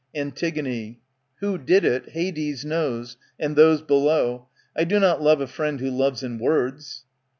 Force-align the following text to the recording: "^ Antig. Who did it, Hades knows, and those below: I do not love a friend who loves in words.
"^ 0.15 0.17
Antig. 0.19 0.95
Who 1.41 1.59
did 1.59 1.85
it, 1.85 2.09
Hades 2.09 2.65
knows, 2.65 3.17
and 3.39 3.55
those 3.55 3.83
below: 3.83 4.47
I 4.75 4.83
do 4.83 4.99
not 4.99 5.21
love 5.21 5.41
a 5.41 5.45
friend 5.45 5.79
who 5.79 5.91
loves 5.91 6.23
in 6.23 6.39
words. 6.39 7.05